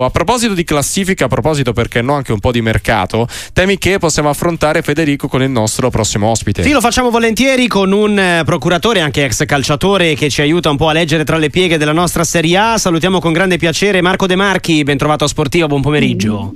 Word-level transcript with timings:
A 0.00 0.10
proposito 0.10 0.54
di 0.54 0.62
classifica, 0.62 1.24
a 1.24 1.28
proposito 1.28 1.72
perché 1.72 2.02
no 2.02 2.14
anche 2.14 2.30
un 2.30 2.38
po' 2.38 2.52
di 2.52 2.62
mercato, 2.62 3.26
temi 3.52 3.78
che 3.78 3.98
possiamo 3.98 4.28
affrontare 4.28 4.80
Federico 4.80 5.26
con 5.26 5.42
il 5.42 5.50
nostro 5.50 5.90
prossimo 5.90 6.28
ospite. 6.28 6.62
Sì, 6.62 6.70
lo 6.70 6.80
facciamo 6.80 7.10
volentieri 7.10 7.66
con 7.66 7.90
un 7.90 8.16
eh, 8.16 8.42
procuratore, 8.44 9.00
anche 9.00 9.24
ex 9.24 9.44
calciatore, 9.44 10.14
che 10.14 10.30
ci 10.30 10.40
aiuta 10.40 10.70
un 10.70 10.76
po' 10.76 10.88
a 10.88 10.92
leggere 10.92 11.24
tra 11.24 11.36
le 11.36 11.50
pieghe 11.50 11.78
della 11.78 11.90
nostra 11.90 12.22
Serie 12.22 12.56
A. 12.56 12.78
Salutiamo 12.78 13.18
con 13.18 13.32
grande 13.32 13.56
piacere 13.56 14.00
Marco 14.00 14.28
De 14.28 14.36
Marchi, 14.36 14.84
ben 14.84 14.98
trovato 14.98 15.24
a 15.24 15.26
Sportiva, 15.26 15.66
buon 15.66 15.82
pomeriggio. 15.82 16.54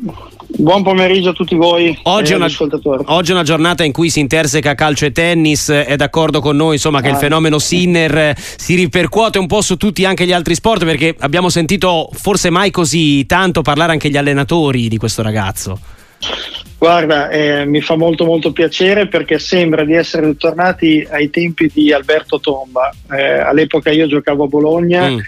Buon 0.62 0.84
pomeriggio 0.84 1.30
a 1.30 1.32
tutti 1.32 1.56
voi. 1.56 1.98
Oggi, 2.04 2.34
è 2.34 2.36
una, 2.36 2.46
oggi 3.06 3.30
è 3.32 3.34
una 3.34 3.42
giornata 3.42 3.82
in 3.82 3.90
cui 3.90 4.10
si 4.10 4.20
interseca 4.20 4.76
calcio 4.76 5.06
e 5.06 5.10
tennis. 5.10 5.68
È 5.68 5.96
d'accordo 5.96 6.40
con 6.40 6.54
noi 6.54 6.74
insomma, 6.74 7.00
che 7.00 7.08
ah. 7.08 7.10
il 7.10 7.16
fenomeno 7.16 7.58
Sinner 7.58 8.32
si 8.38 8.76
ripercuote 8.76 9.40
un 9.40 9.48
po' 9.48 9.60
su 9.60 9.76
tutti 9.76 10.04
anche 10.04 10.24
gli 10.24 10.30
altri 10.30 10.54
sport 10.54 10.84
perché 10.84 11.16
abbiamo 11.18 11.48
sentito 11.48 12.08
forse 12.12 12.48
mai 12.50 12.70
così 12.70 13.26
tanto 13.26 13.62
parlare 13.62 13.90
anche 13.90 14.08
gli 14.08 14.16
allenatori 14.16 14.86
di 14.86 14.98
questo 14.98 15.20
ragazzo. 15.20 15.80
Guarda, 16.78 17.28
eh, 17.30 17.64
mi 17.64 17.80
fa 17.80 17.96
molto 17.96 18.24
molto 18.24 18.52
piacere 18.52 19.08
perché 19.08 19.40
sembra 19.40 19.84
di 19.84 19.94
essere 19.94 20.26
ritornati 20.26 21.04
ai 21.10 21.28
tempi 21.28 21.72
di 21.74 21.92
Alberto 21.92 22.38
Tomba. 22.38 22.88
Eh, 23.10 23.40
all'epoca 23.40 23.90
io 23.90 24.06
giocavo 24.06 24.44
a 24.44 24.46
Bologna. 24.46 25.10
Mm 25.10 25.18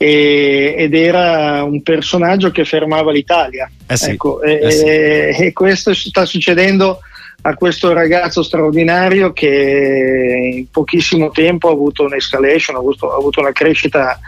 e, 0.00 0.74
ed 0.78 0.94
era 0.94 1.64
un 1.64 1.82
personaggio 1.82 2.50
che 2.50 2.64
fermava 2.64 3.10
l'Italia. 3.10 3.68
Eh 3.86 3.96
sì, 3.96 4.10
ecco, 4.12 4.40
eh 4.42 4.60
e, 4.62 4.70
sì. 4.70 5.42
e, 5.42 5.52
questo 5.52 5.92
sta 5.92 6.24
succedendo 6.24 7.00
a 7.42 7.54
questo 7.54 7.92
ragazzo 7.92 8.42
straordinario 8.42 9.32
che 9.32 10.52
in 10.54 10.70
pochissimo 10.70 11.30
tempo 11.30 11.68
ha 11.68 11.72
avuto 11.72 12.04
un'escalation, 12.04 12.76
ha 12.76 12.78
avuto, 12.78 13.12
ha 13.12 13.16
avuto 13.16 13.40
una 13.40 13.52
crescita 13.52 14.18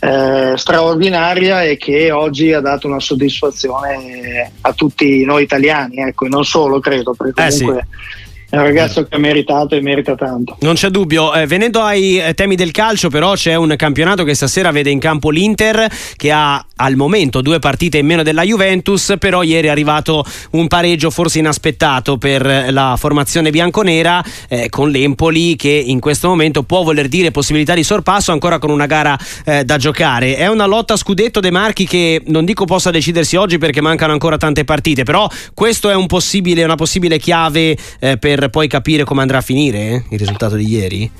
eh, 0.00 0.52
straordinaria 0.56 1.62
e 1.62 1.76
che 1.76 2.12
oggi 2.12 2.52
ha 2.52 2.60
dato 2.60 2.86
una 2.86 3.00
soddisfazione 3.00 4.52
a 4.60 4.72
tutti 4.72 5.24
noi 5.24 5.42
italiani, 5.42 5.96
ecco, 5.98 6.26
e 6.26 6.28
non 6.28 6.44
solo 6.44 6.78
credo, 6.78 7.12
perché 7.14 7.48
comunque... 7.48 7.78
Eh 7.78 7.82
sì 7.82 8.26
è 8.50 8.56
un 8.56 8.62
ragazzo 8.62 9.06
che 9.06 9.14
ha 9.14 9.18
meritato 9.18 9.74
e 9.74 9.82
merita 9.82 10.14
tanto. 10.14 10.56
Non 10.60 10.74
c'è 10.74 10.88
dubbio. 10.88 11.34
Eh, 11.34 11.46
venendo 11.46 11.82
ai 11.82 12.18
eh, 12.18 12.32
temi 12.32 12.54
del 12.54 12.70
calcio, 12.70 13.10
però, 13.10 13.34
c'è 13.34 13.54
un 13.56 13.74
campionato 13.76 14.24
che 14.24 14.34
stasera 14.34 14.70
vede 14.70 14.88
in 14.88 14.98
campo 14.98 15.28
l'Inter, 15.28 15.86
che 16.16 16.32
ha 16.32 16.64
al 16.76 16.96
momento 16.96 17.42
due 17.42 17.58
partite 17.58 17.98
in 17.98 18.06
meno 18.06 18.22
della 18.22 18.42
Juventus, 18.42 19.16
però 19.18 19.42
ieri 19.42 19.66
è 19.66 19.70
arrivato 19.70 20.24
un 20.52 20.66
pareggio 20.66 21.10
forse 21.10 21.40
inaspettato 21.40 22.16
per 22.16 22.68
la 22.70 22.94
formazione 22.96 23.50
bianconera 23.50 24.24
eh, 24.48 24.70
con 24.70 24.88
l'Empoli, 24.88 25.54
che 25.56 25.68
in 25.68 26.00
questo 26.00 26.28
momento 26.28 26.62
può 26.62 26.82
voler 26.82 27.08
dire 27.08 27.30
possibilità 27.30 27.74
di 27.74 27.82
sorpasso 27.82 28.32
ancora 28.32 28.58
con 28.58 28.70
una 28.70 28.86
gara 28.86 29.18
eh, 29.44 29.64
da 29.64 29.76
giocare. 29.76 30.36
È 30.36 30.48
una 30.48 30.64
lotta 30.64 30.94
a 30.94 30.96
scudetto 30.96 31.40
De 31.40 31.50
Marchi 31.50 31.86
che 31.86 32.22
non 32.26 32.46
dico 32.46 32.64
possa 32.64 32.90
decidersi 32.90 33.36
oggi 33.36 33.58
perché 33.58 33.82
mancano 33.82 34.12
ancora 34.12 34.38
tante 34.38 34.64
partite, 34.64 35.02
però 35.02 35.28
questo 35.52 35.90
è 35.90 35.94
un 35.94 36.06
possibile, 36.06 36.64
una 36.64 36.76
possibile 36.76 37.18
chiave 37.18 37.76
eh, 38.00 38.16
per 38.16 38.37
per 38.38 38.50
poi 38.50 38.68
capire 38.68 39.02
come 39.02 39.22
andrà 39.22 39.38
a 39.38 39.40
finire 39.40 39.78
eh, 39.78 40.02
il 40.10 40.18
risultato 40.18 40.54
di 40.54 40.68
ieri? 40.68 41.10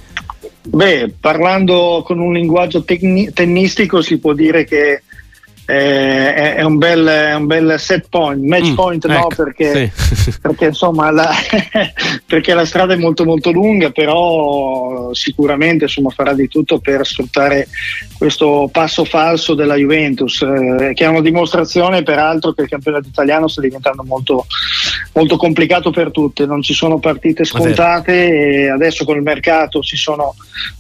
Beh, 0.63 1.15
parlando 1.19 2.05
con 2.05 2.21
un 2.21 2.33
linguaggio 2.33 2.85
tecni- 2.85 3.33
tennistico 3.33 4.03
si 4.03 4.19
può 4.19 4.35
dire 4.35 4.63
che 4.63 5.03
eh, 5.71 6.35
è, 6.35 6.55
è, 6.55 6.63
un 6.63 6.79
bel, 6.79 7.07
è, 7.07 7.35
un 7.35 7.45
bel, 7.45 7.75
set 7.79 8.07
point, 8.09 8.43
match 8.43 8.71
mm, 8.71 8.75
point 8.75 9.07
no, 9.07 9.17
ecco, 9.19 9.29
perché, 9.37 9.93
sì. 10.01 10.33
perché, 10.41 10.65
insomma 10.69 11.11
la, 11.11 11.31
perché 12.25 12.55
la 12.55 12.65
strada 12.65 12.95
è 12.95 12.97
molto 12.97 13.27
molto 13.27 13.51
lunga, 13.51 13.91
però 13.91 15.13
sicuramente 15.13 15.85
insomma, 15.85 16.09
farà 16.09 16.33
di 16.33 16.49
tutto 16.49 16.79
per 16.79 17.07
sfruttare 17.07 17.69
questo 18.17 18.71
passo 18.73 19.05
falso 19.05 19.53
della 19.53 19.75
Juventus, 19.75 20.41
eh, 20.41 20.93
che 20.95 21.05
è 21.05 21.09
una 21.09 21.21
dimostrazione 21.21 22.03
peraltro 22.03 22.55
che 22.55 22.63
il 22.63 22.69
campionato 22.69 23.09
italiano 23.09 23.47
sta 23.47 23.61
diventando 23.61 24.03
molto, 24.05 24.47
molto 25.13 25.37
complicato 25.37 25.91
per 25.91 26.11
tutte, 26.11 26.47
non 26.47 26.63
ci 26.63 26.73
sono 26.73 26.99
partite 26.99 27.45
scontate 27.45 28.31
e 28.31 28.71
adesso 28.71 29.05
col 29.05 29.21
mercato 29.21 29.83
si 29.83 29.97
sono 29.97 30.35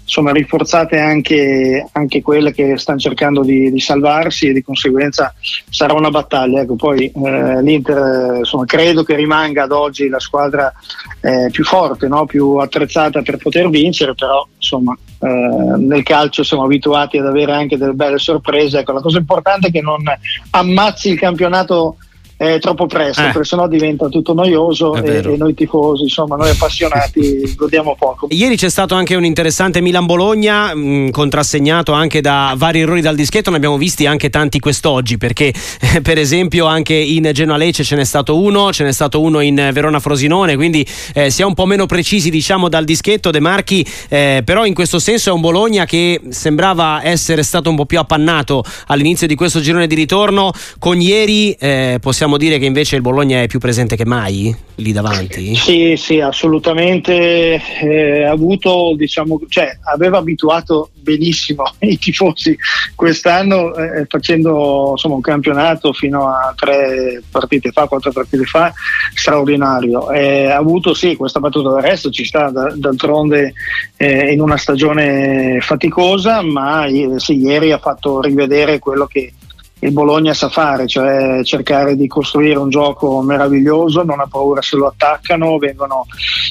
insomma, 0.08 0.32
rinforzate 0.32 0.98
anche, 0.98 1.86
anche, 1.92 2.22
quelle 2.22 2.52
che 2.52 2.78
stanno 2.78 2.98
cercando 2.98 3.42
di, 3.42 3.70
di, 3.70 3.78
salvarsi 3.78 4.48
e 4.48 4.54
di 4.54 4.62
conseguenza 4.78 5.34
sarà 5.68 5.94
una 5.94 6.10
battaglia. 6.10 6.60
Ecco, 6.60 6.76
poi 6.76 7.10
eh, 7.10 7.62
l'Inter 7.62 8.36
insomma, 8.38 8.64
credo 8.64 9.02
che 9.02 9.16
rimanga 9.16 9.64
ad 9.64 9.72
oggi 9.72 10.08
la 10.08 10.20
squadra 10.20 10.72
eh, 11.20 11.48
più 11.50 11.64
forte, 11.64 12.06
no? 12.06 12.24
più 12.24 12.56
attrezzata 12.56 13.22
per 13.22 13.36
poter 13.38 13.68
vincere, 13.68 14.14
però 14.14 14.46
insomma, 14.54 14.96
eh, 15.18 15.76
nel 15.76 16.04
calcio 16.04 16.44
siamo 16.44 16.64
abituati 16.64 17.18
ad 17.18 17.26
avere 17.26 17.52
anche 17.52 17.76
delle 17.76 17.92
belle 17.92 18.18
sorprese. 18.18 18.78
Ecco, 18.78 18.92
la 18.92 19.00
cosa 19.00 19.18
importante 19.18 19.68
è 19.68 19.70
che 19.72 19.82
non 19.82 20.02
ammazzi 20.50 21.10
il 21.10 21.18
campionato 21.18 21.96
è 22.38 22.60
troppo 22.60 22.86
presto, 22.86 23.20
eh. 23.20 23.30
perché 23.32 23.42
sennò 23.42 23.66
diventa 23.66 24.06
tutto 24.06 24.32
noioso 24.32 24.94
e, 24.94 25.16
e, 25.16 25.36
noi 25.36 25.54
tifosi, 25.54 26.04
insomma, 26.04 26.36
noi 26.36 26.50
appassionati 26.50 27.52
godiamo 27.58 27.96
poco. 27.98 28.28
Ieri 28.30 28.56
c'è 28.56 28.70
stato 28.70 28.94
anche 28.94 29.16
un 29.16 29.24
interessante 29.24 29.80
Milan-Bologna, 29.80 30.72
mh, 30.72 30.78
mm, 30.78 31.08
contrassegnato 31.08 31.90
anche 31.90 32.20
da 32.20 32.54
vari 32.56 32.82
errori 32.82 33.00
dal 33.00 33.16
dischetto, 33.16 33.50
ne 33.50 33.56
abbiamo 33.56 33.76
visti 33.76 34.06
anche 34.06 34.30
tanti 34.30 34.60
quest'oggi, 34.60 35.18
perché 35.18 35.52
eh, 35.80 36.00
per 36.00 36.16
esempio 36.16 36.66
anche 36.66 36.94
in 36.94 37.28
Genoa-Lecce 37.32 37.82
ce 37.82 37.96
n'è 37.96 38.04
stato 38.04 38.40
uno, 38.40 38.72
ce 38.72 38.84
n'è 38.84 38.92
stato 38.92 39.20
uno 39.20 39.40
in 39.40 39.70
Verona-Frosinone, 39.72 40.54
quindi 40.54 40.86
eh, 41.14 41.30
si 41.30 41.42
è 41.42 41.44
un 41.44 41.54
po' 41.54 41.66
meno 41.66 41.86
precisi 41.86 42.30
diciamo 42.30 42.68
dal 42.68 42.84
dischetto 42.84 43.32
De 43.32 43.40
Marchi, 43.40 43.84
eh, 44.08 44.42
però 44.44 44.64
in 44.64 44.74
questo 44.74 45.00
senso 45.00 45.30
è 45.30 45.32
un 45.32 45.40
Bologna 45.40 45.86
che 45.86 46.20
sembrava 46.28 47.00
essere 47.02 47.42
stato 47.42 47.68
un 47.68 47.74
po' 47.74 47.84
più 47.84 47.98
appannato 47.98 48.62
all'inizio 48.86 49.26
di 49.26 49.34
questo 49.34 49.58
girone 49.58 49.88
di 49.88 49.96
ritorno, 49.96 50.52
con 50.78 51.00
ieri 51.00 51.50
eh, 51.54 51.98
possiamo 52.00 52.26
possiamo 52.28 52.36
dire 52.36 52.58
che 52.58 52.66
invece 52.66 52.96
il 52.96 53.00
Bologna 53.02 53.40
è 53.40 53.46
più 53.46 53.58
presente 53.58 53.96
che 53.96 54.04
mai 54.04 54.54
lì 54.76 54.92
davanti? 54.92 55.54
Sì, 55.56 55.94
sì, 55.96 56.20
assolutamente. 56.20 57.60
Eh, 57.80 58.24
avuto, 58.24 58.94
diciamo, 58.96 59.40
cioè, 59.48 59.78
aveva 59.84 60.18
abituato 60.18 60.90
benissimo 60.94 61.64
i 61.80 61.96
tifosi 61.96 62.56
quest'anno 62.94 63.74
eh, 63.74 64.04
facendo 64.06 64.90
insomma, 64.90 65.14
un 65.14 65.20
campionato 65.22 65.94
fino 65.94 66.28
a 66.28 66.52
tre 66.54 67.22
partite 67.30 67.70
fa, 67.72 67.86
quattro 67.86 68.12
partite 68.12 68.44
fa, 68.44 68.72
straordinario. 69.14 70.10
Eh, 70.10 70.50
ha 70.50 70.56
avuto 70.56 70.92
sì 70.92 71.16
questa 71.16 71.40
battuta 71.40 71.70
d'arresto, 71.70 72.10
ci 72.10 72.24
sta 72.24 72.50
d'altronde 72.50 73.54
eh, 73.96 74.32
in 74.32 74.42
una 74.42 74.58
stagione 74.58 75.60
faticosa, 75.62 76.42
ma 76.42 76.86
sì, 77.16 77.38
ieri 77.38 77.72
ha 77.72 77.78
fatto 77.78 78.20
rivedere 78.20 78.78
quello 78.78 79.06
che 79.06 79.32
il 79.80 79.92
Bologna 79.92 80.34
sa 80.34 80.48
fare, 80.48 80.86
cioè 80.86 81.42
cercare 81.44 81.96
di 81.96 82.06
costruire 82.08 82.58
un 82.58 82.68
gioco 82.68 83.22
meraviglioso, 83.22 84.02
non 84.02 84.20
ha 84.20 84.26
paura 84.26 84.60
se 84.60 84.76
lo 84.76 84.88
attaccano, 84.88 85.58
vengono 85.58 86.06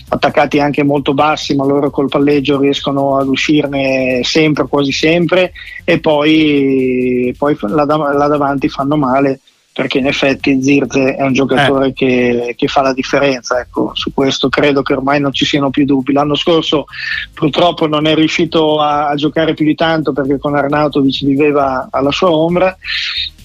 attaccati 0.09 0.59
anche 0.59 0.83
molto 0.83 1.13
bassi, 1.13 1.55
ma 1.55 1.65
loro 1.65 1.89
col 1.89 2.07
palleggio 2.07 2.59
riescono 2.59 3.17
ad 3.17 3.27
uscirne 3.27 4.21
sempre, 4.23 4.67
quasi 4.67 4.91
sempre, 4.91 5.51
e 5.83 5.99
poi, 5.99 7.35
poi 7.37 7.57
là, 7.61 7.85
là 7.85 8.27
davanti 8.27 8.69
fanno 8.69 8.95
male 8.95 9.39
perché 9.77 9.99
in 9.99 10.07
effetti 10.07 10.59
Zirze 10.59 11.13
è 11.13 11.21
un 11.21 11.33
giocatore 11.33 11.89
eh. 11.89 11.93
che, 11.93 12.55
che, 12.57 12.67
fa 12.67 12.81
la 12.81 12.93
differenza, 12.93 13.59
ecco, 13.59 13.91
su 13.93 14.11
questo 14.11 14.49
credo 14.49 14.81
che 14.81 14.93
ormai 14.93 15.19
non 15.19 15.31
ci 15.31 15.45
siano 15.45 15.69
più 15.69 15.85
dubbi. 15.85 16.13
L'anno 16.13 16.33
scorso 16.33 16.85
purtroppo 17.31 17.85
non 17.85 18.07
è 18.07 18.15
riuscito 18.15 18.81
a, 18.81 19.09
a 19.09 19.13
giocare 19.13 19.53
più 19.53 19.65
di 19.65 19.75
tanto 19.75 20.13
perché 20.13 20.39
con 20.39 20.55
Arnautovic 20.55 21.23
viveva 21.23 21.89
alla 21.91 22.09
sua 22.09 22.31
ombra, 22.31 22.75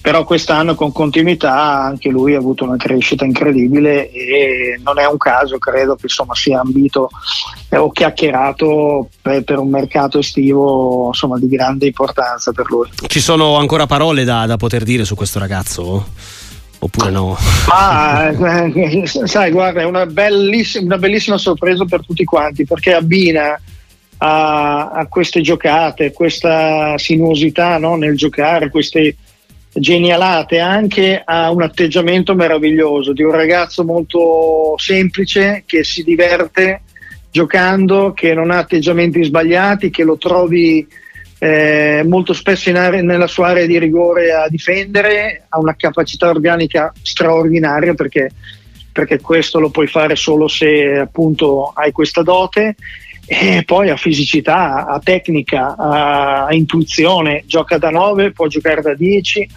però 0.03 0.25
quest'anno 0.25 0.75
con 0.75 0.91
continuità 0.91 1.81
anche 1.85 2.09
lui 2.09 2.35
ha 2.35 2.37
avuto 2.37 2.65
una 2.65 2.75
crescita 2.75 3.23
incredibile 3.23 4.11
e 4.11 4.77
non 4.83 4.99
è 4.99 5.07
un 5.07 5.15
caso, 5.15 5.57
credo 5.59 5.95
che 5.95 6.07
insomma, 6.07 6.35
sia 6.35 6.59
ambito 6.59 7.09
eh, 7.69 7.77
o 7.77 7.89
chiacchierato 7.89 9.07
per, 9.21 9.45
per, 9.45 9.59
un 9.59 9.69
mercato 9.69 10.19
estivo 10.19 11.07
insomma, 11.07 11.39
di 11.39 11.47
grande 11.47 11.85
importanza 11.85 12.51
per 12.51 12.65
lui. 12.69 12.89
Ci 13.07 13.21
sono 13.21 13.55
ancora 13.55 13.85
parole 13.85 14.25
da, 14.25 14.45
da 14.45 14.57
poter 14.57 14.83
dire 14.83 15.05
su 15.05 15.15
questo 15.15 15.39
ragazzo? 15.39 16.05
Oppure 16.79 17.09
no? 17.09 17.37
Ah, 17.69 18.25
eh, 18.25 19.05
sai, 19.05 19.51
guarda, 19.51 19.79
è 19.79 19.85
una 19.85 20.05
bellissima, 20.05 20.83
una 20.83 20.97
bellissima 20.97 21.37
sorpresa 21.37 21.85
per 21.85 22.05
tutti 22.05 22.25
quanti 22.25 22.65
perché 22.65 22.93
abbina 22.93 23.57
a, 24.17 24.89
a 24.89 25.07
queste 25.07 25.39
giocate, 25.39 26.11
questa 26.11 26.97
sinuosità 26.97 27.77
no, 27.77 27.95
nel 27.95 28.17
giocare, 28.17 28.69
queste 28.69 29.15
genialate 29.73 30.59
anche 30.59 31.21
a 31.23 31.49
un 31.51 31.61
atteggiamento 31.61 32.35
meraviglioso 32.35 33.11
di 33.11 33.23
un 33.23 33.31
ragazzo 33.31 33.83
molto 33.83 34.75
semplice 34.77 35.63
che 35.65 35.83
si 35.83 36.03
diverte 36.03 36.81
giocando, 37.31 38.13
che 38.13 38.35
non 38.35 38.51
ha 38.51 38.59
atteggiamenti 38.59 39.23
sbagliati, 39.23 39.89
che 39.89 40.03
lo 40.03 40.17
trovi 40.17 40.87
eh, 41.39 42.03
molto 42.05 42.31
spesso 42.31 42.69
area, 42.69 43.01
nella 43.01 43.27
sua 43.27 43.47
area 43.47 43.65
di 43.65 43.79
rigore 43.79 44.31
a 44.31 44.47
difendere, 44.47 45.45
ha 45.49 45.59
una 45.59 45.75
capacità 45.75 46.29
organica 46.29 46.93
straordinaria 47.01 47.95
perché, 47.95 48.29
perché 48.91 49.19
questo 49.19 49.59
lo 49.59 49.69
puoi 49.69 49.87
fare 49.87 50.15
solo 50.15 50.47
se 50.47 50.99
appunto 50.99 51.71
hai 51.75 51.91
questa 51.91 52.21
dote. 52.21 52.75
E 53.25 53.63
poi 53.65 53.89
ha 53.89 53.95
fisicità, 53.95 54.85
ha 54.85 54.99
tecnica, 54.99 55.75
ha 55.77 56.47
intuizione, 56.51 57.43
gioca 57.45 57.77
da 57.77 57.89
9, 57.89 58.31
può 58.31 58.47
giocare 58.47 58.81
da 58.81 58.93
10, 58.93 59.49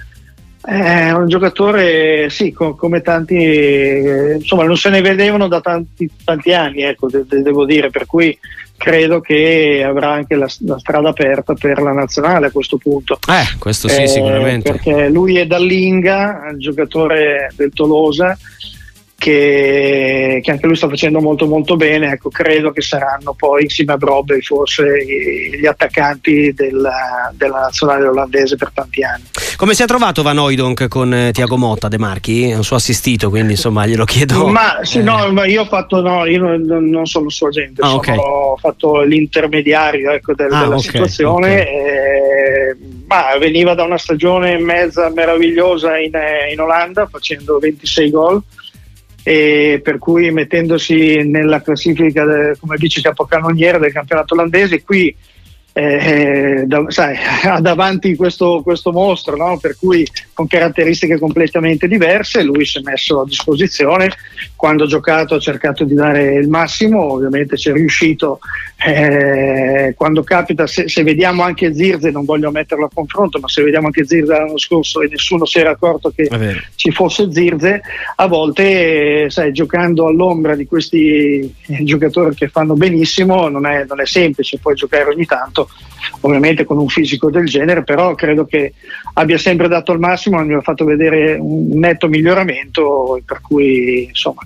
È 0.66 1.12
un 1.12 1.28
giocatore, 1.28 2.28
sì, 2.28 2.52
co- 2.52 2.74
come 2.74 3.00
tanti, 3.00 3.36
eh, 3.36 4.34
insomma, 4.40 4.64
non 4.64 4.76
se 4.76 4.88
ne 4.88 5.00
vedevano 5.00 5.46
da 5.46 5.60
tanti, 5.60 6.10
tanti 6.24 6.52
anni, 6.52 6.82
ecco, 6.82 7.08
de- 7.08 7.24
de- 7.24 7.42
devo 7.42 7.64
dire, 7.64 7.90
per 7.90 8.04
cui 8.04 8.36
credo 8.76 9.20
che 9.20 9.84
avrà 9.86 10.10
anche 10.10 10.34
la, 10.34 10.48
la, 10.66 10.78
strada 10.78 11.10
aperta 11.10 11.54
per 11.54 11.80
la 11.80 11.92
nazionale 11.92 12.46
a 12.46 12.50
questo 12.50 12.78
punto. 12.78 13.20
Eh, 13.28 13.56
questo 13.60 13.86
sì, 13.86 14.02
eh, 14.02 14.06
sicuramente. 14.08 14.72
Perché 14.72 15.08
lui 15.08 15.38
è 15.38 15.46
dall'Inga, 15.46 16.52
giocatore 16.56 17.52
del 17.54 17.70
Tolosa 17.72 18.36
che, 19.18 20.40
che, 20.42 20.50
anche 20.50 20.66
lui 20.66 20.76
sta 20.76 20.88
facendo 20.88 21.20
molto 21.20 21.46
molto 21.46 21.76
bene, 21.76 22.12
ecco, 22.12 22.28
credo 22.28 22.70
che 22.70 22.82
saranno 22.82 23.34
poi 23.34 23.62
insieme 23.62 23.94
a 23.94 23.96
Brobbey 23.96 24.42
forse 24.42 25.04
gli 25.58 25.66
attaccanti 25.66 26.52
della, 26.52 27.32
della, 27.34 27.60
nazionale 27.60 28.06
olandese 28.06 28.56
per 28.56 28.70
tanti 28.74 29.02
anni. 29.02 29.24
Come 29.56 29.72
si 29.72 29.82
è 29.82 29.86
trovato 29.86 30.22
Van 30.22 30.36
Oydonk 30.36 30.86
con 30.86 31.14
eh, 31.14 31.32
Tiago 31.32 31.56
Motta 31.56 31.88
De 31.88 31.96
Marchi? 31.96 32.50
È 32.50 32.56
un 32.56 32.62
suo 32.62 32.76
assistito, 32.76 33.30
quindi 33.30 33.52
insomma 33.52 33.86
glielo 33.86 34.04
chiedo. 34.04 34.48
Ma 34.48 34.80
sì, 34.82 34.98
eh. 34.98 35.02
no, 35.02 35.32
ma 35.32 35.46
io 35.46 35.62
ho 35.62 35.64
fatto, 35.64 36.02
no, 36.02 36.26
io 36.26 36.42
non, 36.42 36.88
non 36.90 37.06
sono 37.06 37.26
il 37.26 37.32
suo 37.32 37.46
agente, 37.46 37.80
ah, 37.80 37.94
okay. 37.94 38.18
ho 38.18 38.58
fatto 38.58 39.00
l'intermediario 39.00 40.10
ecco, 40.10 40.34
del, 40.34 40.52
ah, 40.52 40.60
della 40.60 40.76
okay, 40.76 40.80
situazione. 40.80 41.60
Okay. 41.62 41.74
E, 41.74 42.76
ma 43.06 43.38
veniva 43.38 43.72
da 43.72 43.84
una 43.84 43.96
stagione 43.96 44.52
e 44.52 44.58
mezza 44.58 45.08
meravigliosa 45.08 45.96
in, 45.96 46.14
eh, 46.14 46.52
in 46.52 46.60
Olanda 46.60 47.06
facendo 47.06 47.58
26 47.58 48.10
gol 48.10 48.42
e 49.22 49.80
per 49.82 49.96
cui 49.96 50.30
mettendosi 50.32 51.16
nella 51.24 51.62
classifica 51.62 52.24
de, 52.24 52.56
come 52.60 52.76
vice 52.76 53.00
capocannoniere 53.00 53.78
del 53.78 53.92
campionato 53.92 54.34
olandese 54.34 54.82
qui 54.82 55.16
eh, 55.78 56.64
da, 56.64 56.86
sai, 56.88 57.16
ha 57.44 57.60
davanti 57.60 58.16
questo, 58.16 58.62
questo 58.62 58.92
mostro, 58.92 59.36
no? 59.36 59.58
per 59.58 59.76
cui 59.78 60.08
con 60.32 60.46
caratteristiche 60.46 61.18
completamente 61.18 61.86
diverse, 61.86 62.42
lui 62.42 62.64
si 62.64 62.78
è 62.78 62.80
messo 62.82 63.20
a 63.20 63.26
disposizione, 63.26 64.10
quando 64.54 64.84
ha 64.84 64.86
giocato 64.86 65.34
ha 65.34 65.38
cercato 65.38 65.84
di 65.84 65.92
dare 65.92 66.36
il 66.36 66.48
massimo, 66.48 67.12
ovviamente 67.12 67.58
ci 67.58 67.68
è 67.68 67.72
riuscito, 67.74 68.38
eh, 68.86 69.92
quando 69.98 70.22
capita, 70.22 70.66
se, 70.66 70.88
se, 70.88 71.02
vediamo 71.02 71.42
anche 71.42 71.74
Zirze, 71.74 72.10
non 72.10 72.24
voglio 72.24 72.50
metterlo 72.50 72.86
a 72.86 72.90
confronto, 72.92 73.38
ma 73.38 73.48
se 73.48 73.62
vediamo 73.62 73.86
anche 73.86 74.06
Zirze 74.06 74.32
l'anno 74.32 74.58
scorso 74.58 75.02
e 75.02 75.08
nessuno 75.08 75.44
si 75.44 75.58
era 75.58 75.70
accorto 75.70 76.10
che 76.10 76.26
ci 76.74 76.90
fosse 76.90 77.30
Zirze, 77.30 77.82
a 78.16 78.26
volte 78.26 79.28
sai, 79.28 79.52
giocando 79.52 80.06
all'ombra 80.06 80.54
di 80.54 80.66
questi 80.66 81.54
giocatori 81.82 82.34
che 82.34 82.48
fanno 82.48 82.74
benissimo 82.74 83.48
non 83.48 83.66
è, 83.66 83.84
non 83.86 84.00
è 84.00 84.06
semplice 84.06 84.58
poi 84.58 84.74
giocare 84.74 85.10
ogni 85.10 85.26
tanto 85.26 85.65
ovviamente 86.20 86.64
con 86.64 86.78
un 86.78 86.88
fisico 86.88 87.30
del 87.30 87.46
genere, 87.46 87.82
però 87.82 88.14
credo 88.14 88.44
che 88.44 88.74
abbia 89.14 89.38
sempre 89.38 89.68
dato 89.68 89.92
il 89.92 89.98
massimo, 89.98 90.42
mi 90.44 90.54
ha 90.54 90.60
fatto 90.60 90.84
vedere 90.84 91.36
un 91.40 91.78
netto 91.78 92.08
miglioramento, 92.08 93.20
per 93.24 93.40
cui 93.40 94.04
insomma 94.04 94.42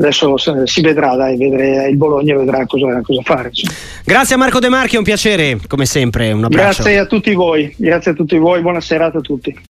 adesso 0.00 0.36
si 0.66 0.80
vedrà, 0.80 1.16
dai, 1.16 1.36
vedrà 1.36 1.86
il 1.86 1.96
Bologna 1.96 2.36
vedrà 2.36 2.64
cosa, 2.66 3.00
cosa 3.02 3.20
fare. 3.22 3.48
Insomma. 3.48 3.72
Grazie 4.04 4.34
a 4.36 4.38
Marco 4.38 4.60
De 4.60 4.68
Marchi, 4.68 4.94
è 4.94 4.98
un 4.98 5.04
piacere, 5.04 5.58
come 5.66 5.86
sempre, 5.86 6.30
un 6.32 6.44
abbraccio. 6.44 6.82
Grazie 6.82 6.98
a 6.98 7.06
tutti 7.06 7.34
voi, 7.34 7.74
grazie 7.76 8.12
a 8.12 8.14
tutti 8.14 8.36
voi, 8.36 8.60
buona 8.60 8.80
serata 8.80 9.18
a 9.18 9.20
tutti. 9.20 9.58